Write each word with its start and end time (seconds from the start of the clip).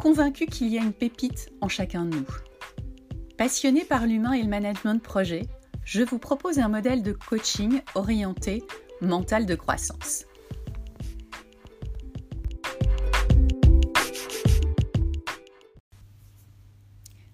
convaincu 0.00 0.46
qu'il 0.46 0.68
y 0.68 0.78
a 0.78 0.82
une 0.82 0.94
pépite 0.94 1.52
en 1.60 1.68
chacun 1.68 2.06
de 2.06 2.16
nous. 2.16 2.26
Passionné 3.36 3.84
par 3.84 4.06
l'humain 4.06 4.32
et 4.32 4.42
le 4.42 4.48
management 4.48 4.94
de 4.94 5.00
projet, 5.00 5.42
je 5.84 6.02
vous 6.02 6.18
propose 6.18 6.58
un 6.58 6.68
modèle 6.68 7.02
de 7.02 7.12
coaching 7.12 7.82
orienté 7.94 8.64
mental 9.02 9.44
de 9.44 9.54
croissance. 9.54 10.24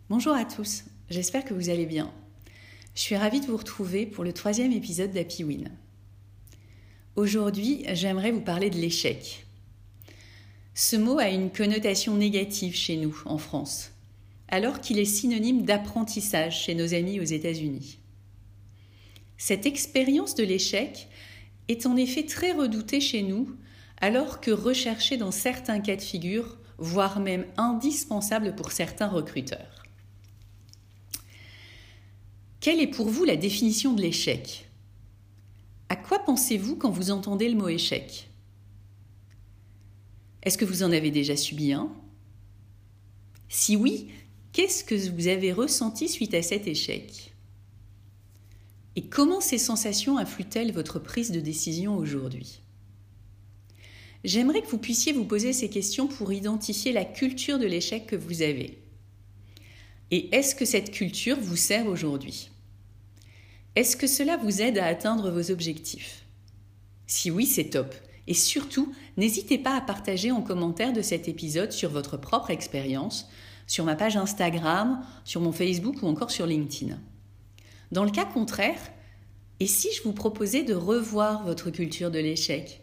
Bonjour 0.09 0.35
à 0.35 0.45
tous, 0.45 0.85
j'espère 1.09 1.45
que 1.45 1.55
vous 1.55 1.71
allez 1.71 1.87
bien. 1.87 2.13
Je 2.97 3.01
suis 3.01 3.17
ravie 3.17 3.41
de 3.41 3.47
vous 3.47 3.57
retrouver 3.57 4.07
pour 4.07 4.25
le 4.25 4.33
troisième 4.33 4.73
épisode 4.73 5.13
d'Happy 5.13 5.45
Win. 5.45 5.71
Aujourd'hui, 7.15 7.85
j'aimerais 7.93 8.33
vous 8.33 8.41
parler 8.41 8.71
de 8.71 8.77
l'échec. 8.77 9.46
Ce 10.79 10.95
mot 10.95 11.19
a 11.19 11.31
une 11.31 11.51
connotation 11.51 12.17
négative 12.17 12.75
chez 12.75 12.99
nous, 12.99 13.19
en 13.25 13.39
France, 13.39 13.93
alors 14.47 14.83
qu'il 14.83 14.99
est 14.99 15.07
synonyme 15.07 15.63
d'apprentissage 15.63 16.65
chez 16.65 16.75
nos 16.75 16.93
amis 16.93 17.19
aux 17.19 17.25
États-Unis. 17.25 17.99
Cette 19.39 19.65
expérience 19.65 20.35
de 20.35 20.45
l'échec 20.45 21.09
est 21.69 21.87
en 21.87 21.97
effet 21.97 22.27
très 22.27 22.53
redoutée 22.53 23.01
chez 23.01 23.23
nous, 23.23 23.57
alors 24.03 24.43
que 24.43 24.51
recherchée 24.51 25.17
dans 25.17 25.31
certains 25.31 25.81
cas 25.81 25.97
de 25.97 26.03
figure, 26.03 26.59
voire 26.77 27.21
même 27.21 27.47
indispensable 27.57 28.55
pour 28.55 28.71
certains 28.71 29.09
recruteurs. 29.09 29.83
Quelle 32.61 32.81
est 32.81 32.87
pour 32.87 33.09
vous 33.09 33.25
la 33.25 33.37
définition 33.37 33.95
de 33.95 34.03
l'échec? 34.03 34.69
À 35.89 35.97
quoi 35.97 36.19
pensez-vous 36.19 36.77
quand 36.77 36.91
vous 36.91 37.11
entendez 37.11 37.49
le 37.49 37.57
mot 37.57 37.69
échec? 37.69 38.29
Est-ce 40.47 40.57
que 40.57 40.65
vous 40.65 40.85
en 40.85 40.93
avez 40.93 41.11
déjà 41.11 41.37
subi 41.37 41.73
un? 41.73 41.93
Si 43.49 43.75
oui, 43.75 44.11
qu'est-ce 44.53 44.85
que 44.85 44.95
vous 45.11 45.27
avez 45.27 45.53
ressenti 45.53 46.09
suite 46.09 46.35
à 46.35 46.43
cet 46.43 46.69
échec? 46.69 47.35
Et 48.95 49.03
comment 49.03 49.41
ces 49.41 49.59
sensations 49.59 50.19
influent-elles 50.19 50.71
votre 50.71 51.01
prise 51.01 51.33
de 51.33 51.41
décision 51.41 51.97
aujourd'hui? 51.97 52.61
J'aimerais 54.23 54.63
que 54.63 54.69
vous 54.69 54.79
puissiez 54.79 55.13
vous 55.13 55.25
poser 55.25 55.53
ces 55.53 55.69
questions 55.69 56.07
pour 56.07 56.33
identifier 56.33 56.93
la 56.93 57.05
culture 57.05 57.59
de 57.59 57.67
l'échec 57.67 58.07
que 58.07 58.17
vous 58.17 58.43
avez. 58.43 58.79
Et 60.13 60.33
est-ce 60.33 60.55
que 60.55 60.65
cette 60.65 60.93
culture 60.93 61.41
vous 61.41 61.57
sert 61.57 61.89
aujourd'hui? 61.89 62.51
Est-ce 63.75 63.97
que 63.97 64.07
cela 64.07 64.37
vous 64.37 64.63
aide 64.63 64.79
à 64.79 64.87
atteindre 64.87 65.29
vos 65.29 65.51
objectifs? 65.51 66.25
Si 67.09 67.33
oui, 67.33 67.47
c'est 67.47 67.71
top. 67.71 67.93
Et 68.27 68.35
surtout, 68.35 68.93
n'hésitez 69.17 69.59
pas 69.59 69.77
à 69.77 69.81
partager 69.81 70.33
en 70.33 70.43
commentaire 70.43 70.93
de 70.93 71.03
cet 71.03 71.29
épisode 71.29 71.73
sur 71.73 71.91
votre 71.91 72.17
propre 72.17 72.51
expérience, 72.51 73.29
sur 73.67 73.85
ma 73.85 73.97
page 73.97 74.17
Instagram, 74.17 75.05
sur 75.25 75.41
mon 75.41 75.53
Facebook 75.53 76.03
ou 76.03 76.07
encore 76.07 76.31
sur 76.31 76.47
LinkedIn. 76.47 76.99
Dans 77.93 78.05
le 78.05 78.11
cas 78.11 78.25
contraire, 78.25 78.81
et 79.61 79.67
si 79.67 79.89
je 79.93 80.03
vous 80.03 80.13
proposais 80.13 80.65
de 80.65 80.75
revoir 80.75 81.45
votre 81.45 81.71
culture 81.71 82.11
de 82.11 82.19
l'échec? 82.19 82.83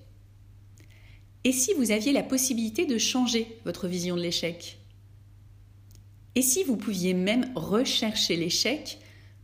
Et 1.43 1.51
si 1.51 1.73
vous 1.73 1.91
aviez 1.91 2.13
la 2.13 2.23
possibilité 2.23 2.85
de 2.85 2.97
changer 2.97 3.59
votre 3.65 3.87
vision 3.87 4.15
de 4.15 4.21
l'échec? 4.21 4.79
Et 6.35 6.41
si 6.41 6.63
vous 6.63 6.77
pouviez 6.77 7.13
même 7.13 7.51
rechercher 7.55 8.37
l'échec 8.37 8.97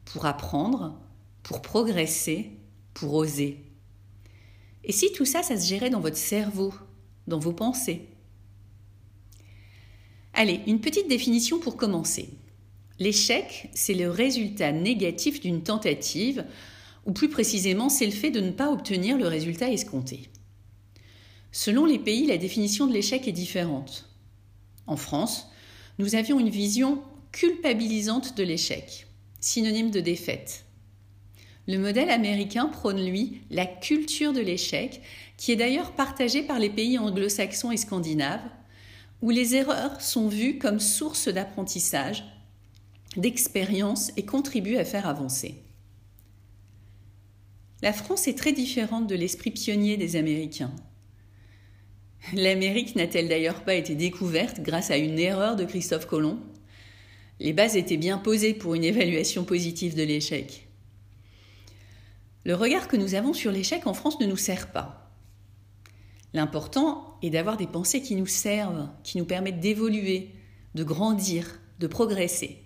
pour 0.06 0.26
apprendre, 0.26 0.98
pour 1.44 1.62
progresser, 1.62 2.52
pour 2.94 3.14
oser? 3.14 3.69
Et 4.84 4.92
si 4.92 5.12
tout 5.12 5.26
ça, 5.26 5.44
ça 5.44 5.58
se 5.58 5.68
gérait 5.68 5.90
dans 5.90 6.00
votre 6.00 6.18
cerveau, 6.18 6.74
dans 7.28 7.40
vos 7.40 7.54
pensées? 7.54 8.08
Allez, 10.34 10.62
une 10.68 10.80
petite 10.80 11.08
définition 11.08 11.60
pour 11.60 11.76
commencer. 11.76 12.30
L'échec, 13.00 13.70
c'est 13.74 13.94
le 13.94 14.10
résultat 14.10 14.72
négatif 14.72 15.40
d'une 15.40 15.64
tentative, 15.64 16.46
ou 17.06 17.12
plus 17.12 17.30
précisément, 17.30 17.90
c'est 17.90 18.06
le 18.06 18.12
fait 18.12 18.32
de 18.32 18.42
ne 18.42 18.52
pas 18.52 18.72
obtenir 18.72 19.18
le 19.18 19.28
résultat 19.28 19.72
escompté. 19.72 20.30
Selon 21.52 21.86
les 21.86 22.00
pays, 22.00 22.28
la 22.28 22.38
définition 22.38 22.88
de 22.88 22.94
l'échec 22.94 23.28
est 23.28 23.34
différente. 23.34 24.10
En 24.86 24.98
France, 24.98 25.48
nous 25.98 26.16
avions 26.16 26.40
une 26.40 26.50
vision 26.50 27.02
culpabilisante 27.32 28.38
de 28.38 28.44
l'échec, 28.44 29.08
synonyme 29.40 29.92
de 29.92 30.00
défaite. 30.00 30.66
Le 31.70 31.78
modèle 31.78 32.10
américain 32.10 32.66
prône, 32.66 33.00
lui, 33.00 33.42
la 33.52 33.68
culture 33.68 34.34
de 34.34 34.40
l'échec, 34.40 35.02
qui 35.38 35.52
est 35.52 35.56
d'ailleurs 35.56 35.92
partagée 35.92 36.42
par 36.42 36.58
les 36.58 36.72
pays 36.72 36.98
anglo-saxons 36.98 37.72
et 37.72 37.78
scandinaves, 37.78 38.42
où 39.22 39.30
les 39.30 39.54
erreurs 39.54 40.02
sont 40.02 40.30
vues 40.30 40.58
comme 40.58 40.80
source 40.80 41.28
d'apprentissage, 41.28 42.24
d'expérience 43.18 44.12
et 44.18 44.26
contribuent 44.26 44.78
à 44.78 44.84
faire 44.84 45.08
avancer. 45.08 45.62
La 47.84 47.94
France 47.94 48.28
est 48.28 48.38
très 48.40 48.52
différente 48.52 49.06
de 49.06 49.14
l'esprit 49.14 49.52
pionnier 49.52 49.96
des 49.96 50.16
Américains. 50.16 50.74
L'Amérique 52.34 52.96
n'a-t-elle 52.96 53.30
d'ailleurs 53.30 53.64
pas 53.64 53.76
été 53.76 53.94
découverte 53.94 54.60
grâce 54.62 54.90
à 54.90 54.98
une 54.98 55.20
erreur 55.20 55.56
de 55.56 55.66
Christophe 55.66 56.08
Colomb? 56.08 56.40
Les 57.40 57.54
bases 57.54 57.78
étaient 57.78 57.96
bien 57.96 58.18
posées 58.18 58.56
pour 58.56 58.74
une 58.74 58.84
évaluation 58.84 59.44
positive 59.44 59.96
de 59.96 60.02
l'échec. 60.02 60.66
Le 62.46 62.56
regard 62.56 62.88
que 62.88 62.98
nous 62.98 63.16
avons 63.16 63.34
sur 63.34 63.52
l'échec 63.52 63.86
en 63.86 63.94
France 63.94 64.20
ne 64.20 64.26
nous 64.26 64.38
sert 64.38 64.72
pas. 64.72 65.12
L'important 66.34 67.18
est 67.22 67.30
d'avoir 67.30 67.58
des 67.58 67.68
pensées 67.68 68.02
qui 68.02 68.16
nous 68.16 68.28
servent, 68.28 68.90
qui 69.04 69.18
nous 69.18 69.26
permettent 69.26 69.60
d'évoluer, 69.60 70.32
de 70.76 70.84
grandir, 70.84 71.60
de 71.80 71.88
progresser. 71.88 72.64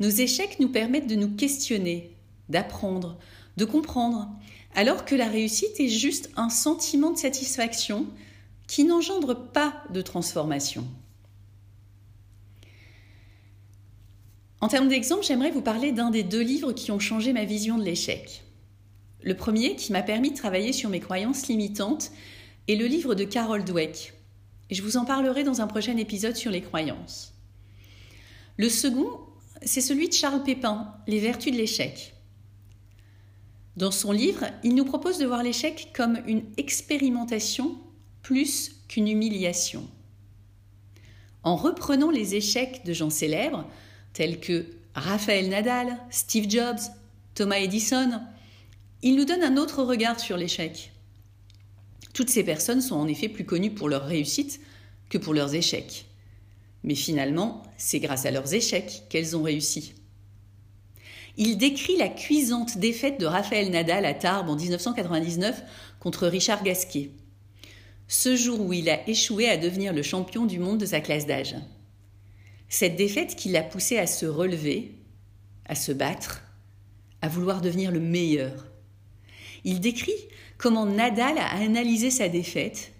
Nos 0.00 0.08
échecs 0.08 0.58
nous 0.60 0.68
permettent 0.68 1.08
de 1.08 1.16
nous 1.16 1.34
questionner, 1.34 2.16
d'apprendre, 2.48 3.18
de 3.56 3.64
comprendre, 3.64 4.28
alors 4.74 5.04
que 5.04 5.14
la 5.14 5.28
réussite 5.28 5.78
est 5.78 5.88
juste 5.88 6.30
un 6.36 6.48
sentiment 6.48 7.10
de 7.10 7.18
satisfaction 7.18 8.06
qui 8.66 8.84
n'engendre 8.84 9.34
pas 9.34 9.82
de 9.92 10.00
transformation. 10.00 10.86
En 14.62 14.68
termes 14.68 14.86
d'exemple, 14.86 15.24
j'aimerais 15.24 15.50
vous 15.50 15.60
parler 15.60 15.90
d'un 15.90 16.10
des 16.10 16.22
deux 16.22 16.40
livres 16.40 16.72
qui 16.72 16.92
ont 16.92 17.00
changé 17.00 17.32
ma 17.32 17.44
vision 17.44 17.78
de 17.78 17.82
l'échec. 17.82 18.44
Le 19.20 19.34
premier, 19.34 19.74
qui 19.74 19.90
m'a 19.90 20.04
permis 20.04 20.30
de 20.30 20.36
travailler 20.36 20.72
sur 20.72 20.88
mes 20.88 21.00
croyances 21.00 21.48
limitantes, 21.48 22.12
est 22.68 22.76
le 22.76 22.86
livre 22.86 23.16
de 23.16 23.24
Carol 23.24 23.64
Dweck. 23.64 24.14
Et 24.70 24.76
je 24.76 24.82
vous 24.82 24.96
en 24.96 25.04
parlerai 25.04 25.42
dans 25.42 25.62
un 25.62 25.66
prochain 25.66 25.96
épisode 25.96 26.36
sur 26.36 26.52
les 26.52 26.62
croyances. 26.62 27.34
Le 28.56 28.68
second, 28.68 29.10
c'est 29.64 29.80
celui 29.80 30.08
de 30.08 30.14
Charles 30.14 30.44
Pépin, 30.44 30.94
Les 31.08 31.18
vertus 31.18 31.52
de 31.52 31.58
l'échec. 31.58 32.14
Dans 33.76 33.90
son 33.90 34.12
livre, 34.12 34.46
il 34.62 34.76
nous 34.76 34.84
propose 34.84 35.18
de 35.18 35.26
voir 35.26 35.42
l'échec 35.42 35.88
comme 35.92 36.20
une 36.28 36.44
expérimentation 36.56 37.78
plus 38.22 38.84
qu'une 38.86 39.08
humiliation. 39.08 39.88
En 41.42 41.56
reprenant 41.56 42.10
les 42.10 42.36
échecs 42.36 42.84
de 42.84 42.92
gens 42.92 43.10
célèbres, 43.10 43.66
tels 44.12 44.40
que 44.40 44.66
Raphaël 44.94 45.48
Nadal, 45.48 45.98
Steve 46.10 46.48
Jobs, 46.48 46.80
Thomas 47.34 47.56
Edison, 47.56 48.20
il 49.02 49.16
nous 49.16 49.24
donne 49.24 49.42
un 49.42 49.56
autre 49.56 49.82
regard 49.82 50.20
sur 50.20 50.36
l'échec. 50.36 50.92
Toutes 52.12 52.30
ces 52.30 52.44
personnes 52.44 52.82
sont 52.82 52.96
en 52.96 53.08
effet 53.08 53.28
plus 53.28 53.44
connues 53.44 53.72
pour 53.72 53.88
leurs 53.88 54.04
réussites 54.04 54.60
que 55.08 55.18
pour 55.18 55.34
leurs 55.34 55.54
échecs. 55.54 56.06
Mais 56.84 56.94
finalement, 56.94 57.62
c'est 57.76 58.00
grâce 58.00 58.26
à 58.26 58.30
leurs 58.30 58.54
échecs 58.54 59.04
qu'elles 59.08 59.36
ont 59.36 59.42
réussi. 59.42 59.94
Il 61.38 61.56
décrit 61.56 61.96
la 61.96 62.08
cuisante 62.08 62.76
défaite 62.76 63.18
de 63.18 63.24
Raphaël 63.24 63.70
Nadal 63.70 64.04
à 64.04 64.12
Tarbes 64.12 64.50
en 64.50 64.56
1999 64.56 65.62
contre 65.98 66.26
Richard 66.26 66.62
Gasquet. 66.62 67.10
Ce 68.08 68.36
jour 68.36 68.60
où 68.60 68.72
il 68.74 68.90
a 68.90 69.08
échoué 69.08 69.48
à 69.48 69.56
devenir 69.56 69.94
le 69.94 70.02
champion 70.02 70.44
du 70.44 70.58
monde 70.58 70.78
de 70.78 70.86
sa 70.86 71.00
classe 71.00 71.26
d'âge. 71.26 71.56
Cette 72.74 72.96
défaite 72.96 73.36
qui 73.36 73.50
l'a 73.50 73.62
poussé 73.62 73.98
à 73.98 74.06
se 74.06 74.24
relever, 74.24 74.94
à 75.66 75.74
se 75.74 75.92
battre, 75.92 76.42
à 77.20 77.28
vouloir 77.28 77.60
devenir 77.60 77.90
le 77.90 78.00
meilleur. 78.00 78.66
Il 79.64 79.78
décrit 79.78 80.16
comment 80.56 80.86
Nadal 80.86 81.36
a 81.36 81.48
analysé 81.48 82.10
sa 82.10 82.30
défaite 82.30 82.94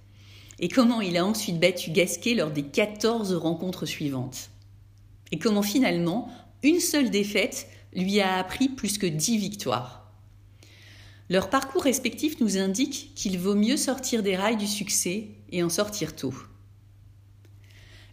et 0.58 0.68
comment 0.68 1.00
il 1.00 1.16
a 1.16 1.24
ensuite 1.24 1.58
battu 1.58 1.90
Gasquet 1.90 2.34
lors 2.34 2.50
des 2.50 2.64
14 2.64 3.32
rencontres 3.32 3.86
suivantes. 3.86 4.50
Et 5.32 5.38
comment 5.38 5.62
finalement, 5.62 6.28
une 6.62 6.78
seule 6.78 7.08
défaite 7.08 7.66
lui 7.94 8.20
a 8.20 8.36
appris 8.36 8.68
plus 8.68 8.98
que 8.98 9.06
10 9.06 9.38
victoires. 9.38 10.12
Leur 11.30 11.48
parcours 11.48 11.84
respectif 11.84 12.38
nous 12.40 12.58
indique 12.58 13.12
qu'il 13.14 13.38
vaut 13.38 13.54
mieux 13.54 13.78
sortir 13.78 14.22
des 14.22 14.36
rails 14.36 14.58
du 14.58 14.66
succès 14.66 15.28
et 15.50 15.62
en 15.62 15.70
sortir 15.70 16.14
tôt. 16.14 16.34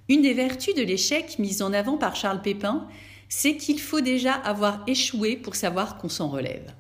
Une 0.10 0.24
des 0.24 0.34
vertus 0.34 0.74
de 0.74 0.82
l'échec 0.82 1.38
mise 1.38 1.62
en 1.62 1.72
avant 1.72 1.98
par 1.98 2.16
Charles 2.16 2.42
Pépin, 2.42 2.88
c'est 3.30 3.58
qu'il 3.58 3.80
faut 3.80 4.02
déjà 4.02 4.34
avoir 4.34 4.84
échoué 4.88 5.38
pour 5.38 5.56
savoir 5.56 5.98
qu'on 5.98 6.10
s'en 6.10 6.30
relève. 6.30 6.74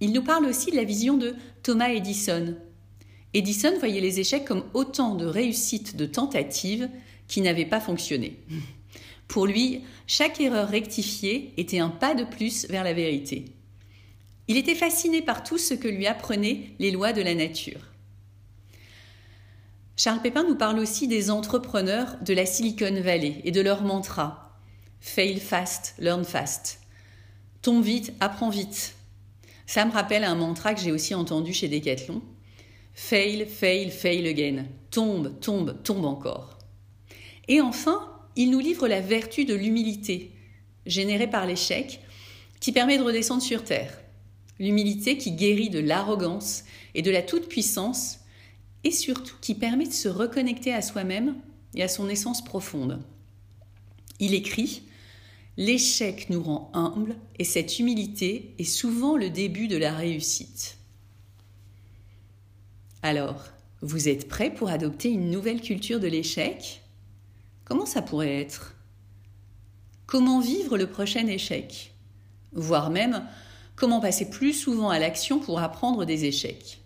Il 0.00 0.12
nous 0.12 0.22
parle 0.22 0.46
aussi 0.46 0.70
de 0.70 0.76
la 0.76 0.84
vision 0.84 1.16
de 1.16 1.34
Thomas 1.64 1.88
Edison. 1.88 2.54
Edison 3.34 3.76
voyait 3.78 4.00
les 4.00 4.20
échecs 4.20 4.44
comme 4.44 4.64
autant 4.74 5.16
de 5.16 5.26
réussites 5.26 5.96
de 5.96 6.06
tentatives 6.06 6.88
qui 7.26 7.40
n'avaient 7.40 7.66
pas 7.66 7.80
fonctionné. 7.80 8.38
Pour 9.26 9.46
lui, 9.46 9.82
chaque 10.06 10.40
erreur 10.40 10.68
rectifiée 10.68 11.52
était 11.56 11.80
un 11.80 11.88
pas 11.88 12.14
de 12.14 12.22
plus 12.22 12.68
vers 12.68 12.84
la 12.84 12.92
vérité. 12.92 13.46
Il 14.46 14.56
était 14.56 14.76
fasciné 14.76 15.20
par 15.20 15.42
tout 15.42 15.58
ce 15.58 15.74
que 15.74 15.88
lui 15.88 16.06
apprenaient 16.06 16.70
les 16.78 16.92
lois 16.92 17.12
de 17.12 17.22
la 17.22 17.34
nature. 17.34 17.80
Charles 19.98 20.20
Pépin 20.20 20.44
nous 20.44 20.56
parle 20.56 20.78
aussi 20.78 21.08
des 21.08 21.30
entrepreneurs 21.30 22.18
de 22.20 22.34
la 22.34 22.44
Silicon 22.44 23.00
Valley 23.00 23.40
et 23.44 23.50
de 23.50 23.62
leur 23.62 23.82
mantra 23.82 24.60
Fail 25.00 25.40
fast, 25.40 25.94
learn 25.98 26.24
fast. 26.24 26.80
Tombe 27.62 27.82
vite, 27.82 28.12
apprends 28.20 28.50
vite. 28.50 28.94
Ça 29.66 29.86
me 29.86 29.92
rappelle 29.92 30.24
un 30.24 30.34
mantra 30.34 30.74
que 30.74 30.80
j'ai 30.80 30.92
aussi 30.92 31.14
entendu 31.14 31.54
chez 31.54 31.68
Decathlon. 31.68 32.20
Fail, 32.92 33.46
fail, 33.46 33.90
fail 33.90 34.26
again. 34.26 34.66
Tombe, 34.90 35.40
tombe, 35.40 35.82
tombe 35.82 36.04
encore. 36.04 36.58
Et 37.48 37.62
enfin, 37.62 38.12
il 38.36 38.50
nous 38.50 38.60
livre 38.60 38.88
la 38.88 39.00
vertu 39.00 39.46
de 39.46 39.54
l'humilité, 39.54 40.32
générée 40.84 41.30
par 41.30 41.46
l'échec, 41.46 42.00
qui 42.60 42.72
permet 42.72 42.98
de 42.98 43.02
redescendre 43.02 43.42
sur 43.42 43.64
terre. 43.64 43.98
L'humilité 44.58 45.16
qui 45.16 45.32
guérit 45.32 45.70
de 45.70 45.78
l'arrogance 45.78 46.64
et 46.94 47.02
de 47.02 47.10
la 47.10 47.22
toute-puissance, 47.22 48.18
et 48.86 48.92
surtout 48.92 49.34
qui 49.40 49.56
permet 49.56 49.88
de 49.88 49.92
se 49.92 50.08
reconnecter 50.08 50.72
à 50.72 50.80
soi-même 50.80 51.34
et 51.74 51.82
à 51.82 51.88
son 51.88 52.08
essence 52.08 52.44
profonde. 52.44 53.02
Il 54.20 54.32
écrit 54.32 54.82
L'échec 55.56 56.30
nous 56.30 56.40
rend 56.40 56.70
humbles 56.72 57.16
et 57.40 57.42
cette 57.42 57.80
humilité 57.80 58.54
est 58.60 58.64
souvent 58.64 59.16
le 59.16 59.28
début 59.28 59.66
de 59.66 59.76
la 59.76 59.92
réussite. 59.92 60.78
Alors, 63.02 63.42
vous 63.82 64.08
êtes 64.08 64.28
prêts 64.28 64.54
pour 64.54 64.68
adopter 64.68 65.10
une 65.10 65.32
nouvelle 65.32 65.60
culture 65.60 65.98
de 65.98 66.06
l'échec? 66.06 66.80
Comment 67.64 67.86
ça 67.86 68.02
pourrait 68.02 68.40
être? 68.40 68.76
Comment 70.06 70.38
vivre 70.38 70.78
le 70.78 70.86
prochain 70.86 71.26
échec? 71.26 71.92
Voire 72.52 72.90
même, 72.90 73.26
comment 73.74 73.98
passer 73.98 74.30
plus 74.30 74.52
souvent 74.52 74.90
à 74.90 75.00
l'action 75.00 75.40
pour 75.40 75.58
apprendre 75.58 76.04
des 76.04 76.26
échecs? 76.26 76.85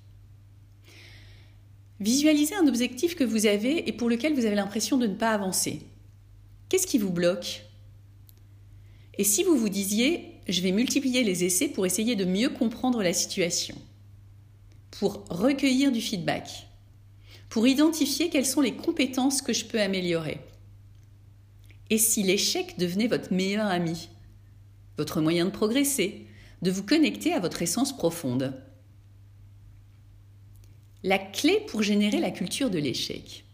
Visualisez 2.00 2.55
un 2.55 2.67
objectif 2.67 3.14
que 3.14 3.25
vous 3.25 3.44
avez 3.44 3.87
et 3.87 3.93
pour 3.93 4.08
lequel 4.08 4.35
vous 4.35 4.47
avez 4.47 4.56
l'impression 4.56 4.97
de 4.97 5.06
ne 5.06 5.14
pas 5.14 5.32
avancer. 5.32 5.82
Qu'est-ce 6.70 6.87
qui 6.87 6.97
vous 6.97 7.11
bloque? 7.11 7.67
Et 9.19 9.25
si 9.25 9.44
vous 9.44 9.56
vous 9.56 9.69
disiez, 9.69 10.41
je 10.49 10.62
vais 10.62 10.73
multiplier 10.73 11.23
les 11.23 11.44
essais 11.44 11.69
pour 11.69 11.85
essayer 11.85 12.17
de 12.17 12.25
mieux 12.25 12.49
comprendre 12.49 13.02
la 13.02 13.12
situation, 13.12 13.76
pour 14.93 15.26
recueillir 15.29 15.93
du 15.93 16.00
feedback, 16.00 16.69
pour 17.50 17.67
identifier 17.67 18.31
quelles 18.31 18.46
sont 18.46 18.62
les 18.62 18.76
compétences 18.76 19.43
que 19.43 19.53
je 19.53 19.67
peux 19.67 19.81
améliorer. 19.81 20.41
Et 21.91 21.99
si 21.99 22.23
l'échec 22.23 22.79
devenait 22.79 23.08
votre 23.08 23.35
meilleur 23.35 23.67
ami, 23.67 24.08
votre 24.96 25.20
moyen 25.20 25.44
de 25.44 25.50
progresser, 25.50 26.26
de 26.62 26.70
vous 26.70 26.85
connecter 26.85 27.35
à 27.35 27.41
votre 27.41 27.61
essence 27.61 27.94
profonde 27.94 28.55
La 31.02 31.19
clé 31.19 31.61
pour 31.69 31.82
générer 31.82 32.20
la 32.20 32.31
culture 32.31 32.69
de 32.69 32.79
l'échec. 32.79 33.44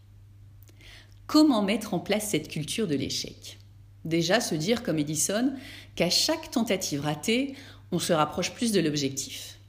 Comment 1.27 1.61
mettre 1.61 1.93
en 1.93 1.99
place 1.99 2.29
cette 2.29 2.49
culture 2.49 2.87
de 2.87 2.95
l'échec? 2.95 3.57
Déjà 4.03 4.41
se 4.41 4.53
dire 4.53 4.83
comme 4.83 4.99
Edison 4.99 5.53
qu'à 5.95 6.09
chaque 6.09 6.51
tentative 6.51 7.01
ratée, 7.01 7.55
on 7.91 7.99
se 7.99 8.11
rapproche 8.11 8.51
plus 8.51 8.73
de 8.73 8.81
l'objectif. 8.81 9.59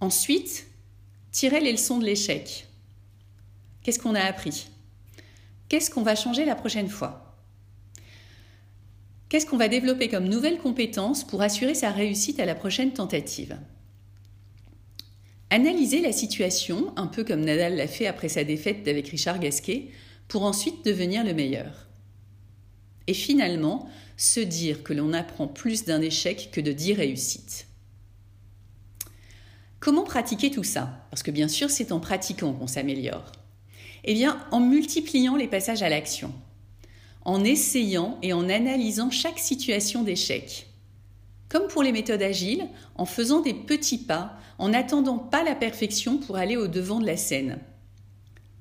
Ensuite, 0.00 0.66
tirer 1.30 1.60
les 1.60 1.72
leçons 1.72 1.98
de 1.98 2.04
l'échec. 2.04 2.66
Qu'est-ce 3.82 3.98
qu'on 3.98 4.14
a 4.14 4.20
appris? 4.20 4.66
Qu'est-ce 5.70 5.90
qu'on 5.90 6.02
va 6.02 6.16
changer 6.16 6.44
la 6.44 6.54
prochaine 6.54 6.90
fois? 6.90 7.34
Qu'est-ce 9.30 9.46
qu'on 9.46 9.56
va 9.56 9.68
développer 9.68 10.10
comme 10.10 10.28
nouvelles 10.28 10.58
compétences 10.58 11.24
pour 11.24 11.40
assurer 11.40 11.74
sa 11.74 11.90
réussite 11.90 12.40
à 12.40 12.44
la 12.44 12.54
prochaine 12.54 12.92
tentative? 12.92 13.58
Analyser 15.54 16.00
la 16.00 16.12
situation, 16.12 16.94
un 16.96 17.06
peu 17.06 17.24
comme 17.24 17.44
Nadal 17.44 17.76
l'a 17.76 17.86
fait 17.86 18.06
après 18.06 18.30
sa 18.30 18.42
défaite 18.42 18.88
avec 18.88 19.08
Richard 19.08 19.38
Gasquet, 19.38 19.88
pour 20.26 20.44
ensuite 20.44 20.82
devenir 20.82 21.24
le 21.24 21.34
meilleur. 21.34 21.88
Et 23.06 23.12
finalement, 23.12 23.86
se 24.16 24.40
dire 24.40 24.82
que 24.82 24.94
l'on 24.94 25.12
apprend 25.12 25.48
plus 25.48 25.84
d'un 25.84 26.00
échec 26.00 26.48
que 26.52 26.62
de 26.62 26.72
dix 26.72 26.94
réussites. 26.94 27.66
Comment 29.78 30.04
pratiquer 30.04 30.50
tout 30.50 30.64
ça? 30.64 31.06
Parce 31.10 31.22
que 31.22 31.30
bien 31.30 31.48
sûr, 31.48 31.68
c'est 31.68 31.92
en 31.92 32.00
pratiquant 32.00 32.54
qu'on 32.54 32.66
s'améliore. 32.66 33.30
Eh 34.04 34.14
bien, 34.14 34.42
en 34.52 34.60
multipliant 34.60 35.36
les 35.36 35.48
passages 35.48 35.82
à 35.82 35.90
l'action, 35.90 36.32
en 37.26 37.44
essayant 37.44 38.18
et 38.22 38.32
en 38.32 38.48
analysant 38.48 39.10
chaque 39.10 39.38
situation 39.38 40.02
d'échec. 40.02 40.71
Comme 41.52 41.68
pour 41.68 41.84
les 41.84 41.92
méthodes 41.92 42.22
agiles, 42.22 42.66
en 42.96 43.04
faisant 43.04 43.42
des 43.42 43.54
petits 43.54 43.98
pas, 43.98 44.38
en 44.58 44.70
n'attendant 44.70 45.18
pas 45.18 45.44
la 45.44 45.54
perfection 45.54 46.16
pour 46.16 46.36
aller 46.36 46.56
au 46.56 46.66
devant 46.66 46.98
de 46.98 47.06
la 47.06 47.18
scène. 47.18 47.58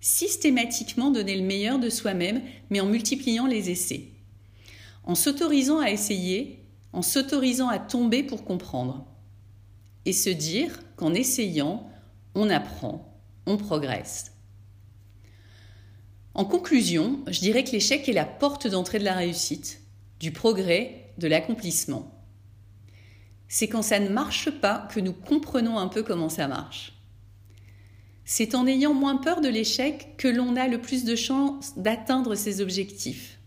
Systématiquement 0.02 1.10
donner 1.10 1.38
le 1.38 1.46
meilleur 1.46 1.80
de 1.80 1.90
soi-même, 1.90 2.42
mais 2.70 2.82
en 2.82 2.86
multipliant 2.86 3.48
les 3.48 3.70
essais 3.70 4.12
en 5.04 5.16
s'autorisant 5.16 5.80
à 5.80 5.90
essayer, 5.90 6.66
en 6.94 7.02
s'autorisant 7.02 7.70
à 7.70 7.80
tomber 7.80 8.24
pour 8.24 8.44
comprendre. 8.44 9.08
Et 10.06 10.14
se 10.14 10.30
dire 10.30 10.80
qu'en 10.96 11.14
essayant, 11.14 11.90
on 12.34 12.50
apprend, 12.50 13.20
on 13.46 13.58
progresse. 13.58 14.32
En 16.34 16.46
conclusion, 16.46 17.20
je 17.28 17.40
dirais 17.40 17.64
que 17.64 17.72
l'échec 17.72 18.08
est 18.08 18.14
la 18.14 18.26
porte 18.26 18.68
d'entrée 18.68 19.00
de 19.00 19.06
la 19.06 19.16
réussite, 19.16 19.82
du 20.20 20.32
progrès, 20.32 21.14
de 21.18 21.28
l'accomplissement. 21.28 22.21
C'est 23.54 23.68
quand 23.68 23.82
ça 23.82 24.00
ne 24.00 24.08
marche 24.08 24.50
pas 24.50 24.88
que 24.94 25.02
nous 25.02 25.12
comprenons 25.12 25.78
un 25.78 25.90
peu 25.90 26.04
comment 26.04 26.30
ça 26.30 26.48
marche. 26.48 26.94
C'est 28.24 28.56
en 28.56 28.66
ayant 28.66 28.94
moins 28.94 29.18
peur 29.18 29.42
de 29.42 29.50
l'échec 29.50 30.16
que 30.16 30.30
l'on 30.30 30.56
a 30.56 30.70
le 30.70 30.80
plus 30.80 31.04
de 31.04 31.18
chances 31.18 31.78
d'atteindre 31.78 32.36
ses 32.36 32.62
objectifs. 32.62 33.40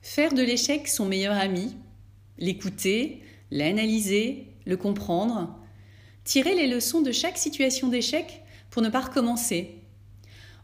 Faire 0.00 0.32
de 0.32 0.40
l'échec 0.42 0.88
son 0.88 1.04
meilleur 1.04 1.36
ami, 1.36 1.76
l'écouter, 2.38 3.20
l'analyser, 3.50 4.46
le 4.64 4.78
comprendre, 4.78 5.54
tirer 6.24 6.54
les 6.54 6.66
leçons 6.66 7.02
de 7.02 7.12
chaque 7.12 7.36
situation 7.36 7.88
d'échec 7.88 8.42
pour 8.70 8.80
ne 8.80 8.88
pas 8.88 9.00
recommencer. 9.00 9.82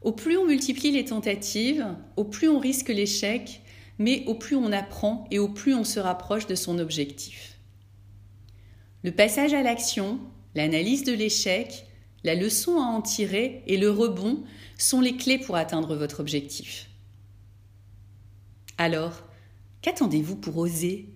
Au 0.01 0.13
plus 0.13 0.39
on 0.39 0.47
multiplie 0.47 0.93
les 0.93 1.05
tentatives, 1.05 1.87
au 2.17 2.25
plus 2.25 2.49
on 2.49 2.59
risque 2.59 2.89
l'échec, 2.89 3.61
mais 3.99 4.25
au 4.27 4.35
plus 4.35 4.57
on 4.57 4.73
apprend 4.73 5.29
et 5.31 5.39
au 5.39 5.49
plus 5.49 5.75
on 5.75 5.85
se 5.85 6.01
rapproche 6.01 6.47
de 6.47 6.55
son 6.55 6.79
objectif. 6.79 7.52
Le 9.03 9.13
passage 9.13 9.55
à 9.55 9.63
l'action, 9.63 10.21
l'analyse 10.55 11.05
de 11.05 11.13
l'échec, 11.13 11.87
la 12.25 12.35
leçon 12.35 12.77
à 12.79 12.85
en 12.85 13.03
tirer 13.03 13.63
et 13.67 13.77
le 13.77 13.91
rebond 13.91 14.45
sont 14.79 15.01
les 15.01 15.17
clés 15.17 15.39
pour 15.39 15.57
atteindre 15.57 15.97
votre 15.97 16.21
objectif. 16.21 16.89
Alors, 18.79 19.23
Qu'attendez-vous 19.83 20.37
pour 20.37 20.57
oser 20.59 21.09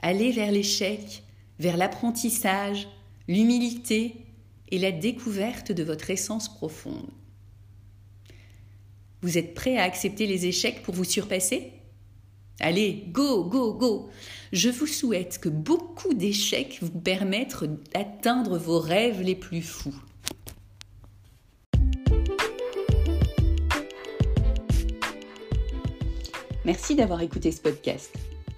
aller 0.00 0.32
vers 0.32 0.50
l'échec, 0.50 1.22
vers 1.58 1.76
l'apprentissage, 1.76 2.88
l'humilité 3.28 4.16
et 4.70 4.78
la 4.78 4.92
découverte 4.92 5.72
de 5.72 5.84
votre 5.84 6.10
essence 6.10 6.48
profonde? 6.48 7.10
Vous 9.20 9.38
êtes 9.38 9.54
prêt 9.54 9.76
à 9.76 9.84
accepter 9.84 10.26
les 10.26 10.46
échecs 10.46 10.82
pour 10.82 10.94
vous 10.94 11.04
surpasser? 11.04 11.72
Allez, 12.60 13.08
go, 13.10 13.44
go, 13.44 13.74
go 13.74 14.08
Je 14.52 14.70
vous 14.70 14.86
souhaite 14.86 15.38
que 15.38 15.48
beaucoup 15.48 16.14
d'échecs 16.14 16.78
vous 16.80 17.00
permettent 17.00 17.56
d'atteindre 17.92 18.58
vos 18.58 18.78
rêves 18.78 19.20
les 19.20 19.34
plus 19.34 19.62
fous. 19.62 19.94
Merci 26.64 26.94
d'avoir 26.94 27.20
écouté 27.20 27.52
ce 27.52 27.60
podcast. 27.60 28.14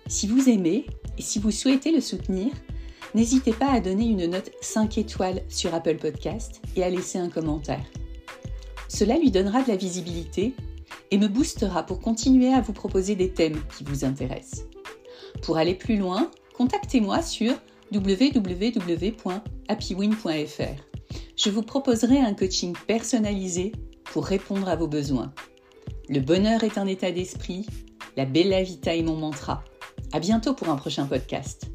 Si 0.07 0.29
vous 0.29 0.49
aimez 0.49 0.87
et 1.19 1.23
si 1.23 1.39
vous 1.39 1.51
souhaitez 1.51 1.91
le 1.91 2.01
soutenir, 2.01 2.53
n'hésitez 3.15 3.53
pas 3.53 3.73
à 3.73 3.81
donner 3.81 4.07
une 4.07 4.27
note 4.27 4.53
5 4.61 4.99
étoiles 4.99 5.43
sur 5.49 5.75
Apple 5.75 5.97
Podcast 5.97 6.61
et 6.77 6.85
à 6.85 6.91
laisser 6.91 7.19
un 7.19 7.31
commentaire. 7.31 7.85
Cela 8.89 9.19
lui 9.19 9.31
donnera 9.31 9.63
de 9.63 9.69
la 9.69 9.77
visibilité 9.77 10.55
et 11.11 11.19
me 11.19 11.29
boostera 11.29 11.85
pour 11.85 12.01
continuer 12.01 12.53
à 12.53 12.61
vous 12.61 12.73
proposer 12.73 13.15
des 13.15 13.31
thèmes 13.31 13.61
qui 13.77 13.85
vous 13.85 14.05
intéressent. 14.05 14.65
Pour 15.43 15.57
aller 15.57 15.75
plus 15.75 15.97
loin, 15.97 16.31
contactez-moi 16.55 17.23
sur 17.23 17.55
www.happywin.fr. 17.93 20.83
Je 21.37 21.51
vous 21.51 21.63
proposerai 21.63 22.19
un 22.19 22.35
coaching 22.35 22.75
personnalisé 22.87 23.73
pour 24.05 24.25
répondre 24.25 24.69
à 24.69 24.77
vos 24.77 24.89
besoins. 24.89 25.33
Le 26.09 26.21
bonheur 26.21 26.65
est 26.65 26.79
un 26.79 26.87
état 26.87 27.11
d'esprit, 27.11 27.67
la 28.17 28.25
bella 28.25 28.63
vita 28.63 28.95
est 28.95 29.03
mon 29.03 29.17
mantra. 29.17 29.65
À 30.13 30.21
bientôt 30.21 30.55
pour 30.55 30.69
un 30.69 30.77
prochain 30.77 31.07
podcast. 31.07 31.71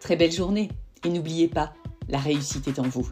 Très 0.00 0.16
belle 0.16 0.32
journée 0.32 0.68
et 1.04 1.08
n'oubliez 1.08 1.48
pas, 1.48 1.74
la 2.08 2.18
réussite 2.18 2.68
est 2.68 2.78
en 2.78 2.88
vous. 2.88 3.08